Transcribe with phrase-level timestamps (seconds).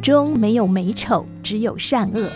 [0.00, 2.28] 中没有美丑，只有善恶。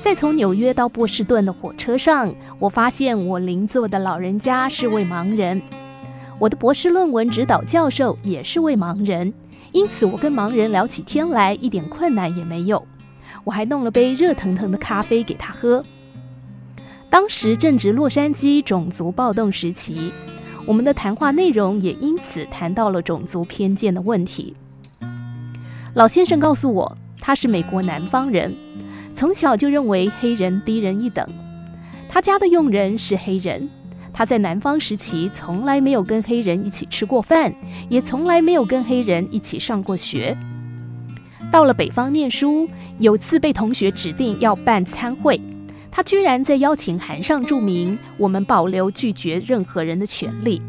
[0.00, 5.62] 在从纽约到波士顿的火车上，我发现我邻座的老人家是位盲人，
[6.38, 9.32] 我的博士论文指导教授也是位盲人，
[9.70, 12.84] 因此我跟盲人聊起天来一点困难也没有。
[13.44, 15.84] 我还弄了杯热腾腾的咖啡给他喝。
[17.10, 20.12] 当时正值洛杉矶种族暴动时期，
[20.64, 24.54] 我们的谈话内容也因此谈到了种族偏见的问题。
[25.94, 28.54] 老先生告诉我，他是美国南方人。
[29.12, 31.26] 从小就认为黑人低人一等，
[32.08, 33.68] 他家的佣人是黑人，
[34.12, 37.52] 他在南方时期从来没有跟黑人一起吃过饭，
[37.88, 40.36] 也从来没有跟黑人一起上过学。
[41.50, 42.68] 到了北方念书，
[43.00, 45.38] 有次被同学指定要办餐会，
[45.90, 50.60] 他居然在邀请函上注明“我们保留拒绝任何人的权利”。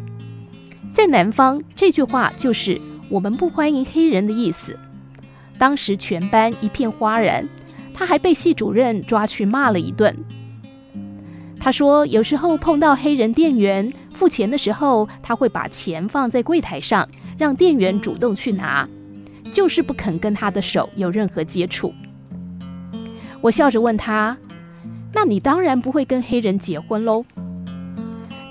[0.92, 4.78] 在南方，这句话就是“我们不欢迎黑人”的意思。
[5.58, 7.48] 当时全班一片哗然。
[7.94, 10.16] 他还被系主任抓去骂了一顿。
[11.60, 18.90] 他说，有时候碰到黑人店员付钱的时候，他会把钱放在柜台上，让店员主动去拿，
[19.54, 21.94] 就是不肯跟他的手有任何接触。
[23.40, 24.36] 我笑着问他
[25.14, 27.26] ：“那你当然不会跟黑人结婚喽？”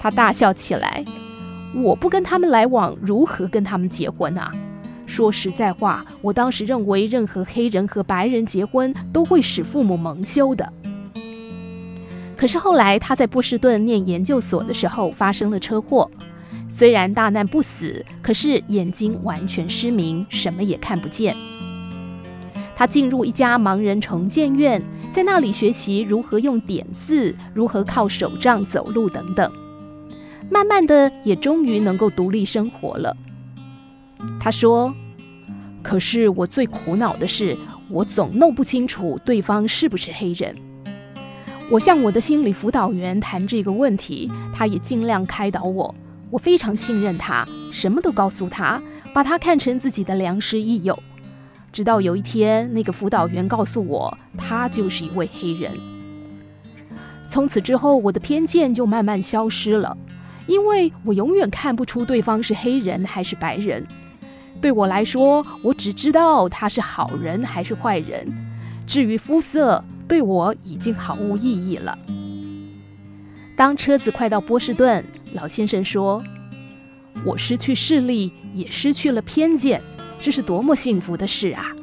[0.01, 1.05] 他大笑起来
[1.75, 4.51] ：“我不跟他们来往，如何跟他们结婚啊？”
[5.07, 10.73] 说实在话，我当时认为任何黑人和白人结婚都会使父母蒙羞的。
[12.37, 16.09] 可是后来他在波士顿念研究所的时候发生了车祸，
[16.69, 21.35] 虽然大难不死，可是眼睛完全失明，什么也看不见。
[22.77, 24.81] 他进入一家盲人重建院，
[25.13, 29.51] 在那里学习如何用点字，如何靠手杖走路等等，
[30.49, 33.17] 慢慢的也终于能够独立生活了。
[34.39, 34.95] 他说
[35.83, 37.57] ：“可是我最苦恼的是，
[37.89, 40.55] 我总弄不清楚对方是不是黑人。
[41.71, 45.95] 我向我的心理辅导员谈这个问题，他也尽量开导我。
[46.31, 48.81] 我非常信任他，什么都告诉他，
[49.13, 50.97] 把他看成自己的良师益友。
[51.73, 55.73] 直到有一天，那个辅导员告诉我，他就是一位黑人。
[57.29, 59.97] 从此之后，我的偏见就慢慢消失了，
[60.47, 63.87] 因为我永远看不出对方是黑人还是白人。”
[64.61, 68.31] 对我来说，我只知道他是好人还是坏人。
[68.87, 71.97] 至于肤色，对我已经毫无意义了。
[73.57, 75.03] 当车子快到波士顿，
[75.33, 76.23] 老先生说
[77.25, 79.81] ：“我失去视力，也失去了偏见，
[80.21, 81.75] 这是多么幸福的事啊！”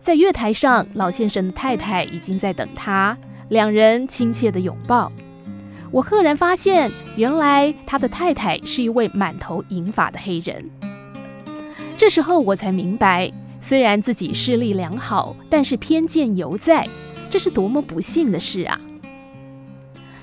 [0.00, 3.16] 在月台上，老先生的太太已经在等他，
[3.48, 5.10] 两人亲切地拥抱。
[5.90, 10.68] 我赫然发现，原来他的太太是一位满头银发的黑人。
[11.96, 16.86] 这时候我才明白，虽然自己视力良好，但是偏见犹在，
[17.30, 18.78] 这是多么不幸的事啊！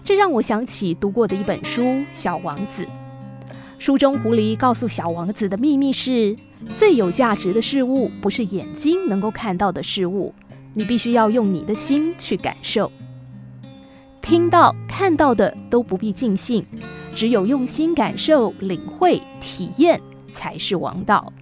[0.03, 2.83] 这让我想起读过的一本书《小王子》，
[3.81, 6.37] 书中狐狸告诉小王子的秘密是：
[6.77, 10.31] 最有价值的事物不是眼睛能够看到的事物，
[10.75, 12.91] 你必须要用你的心去感受。
[14.21, 16.63] 听到、看到的都不必尽兴，
[17.15, 19.99] 只有用心感受、领会、体验
[20.31, 21.33] 才是王道。